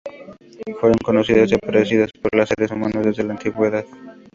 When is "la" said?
3.23-3.33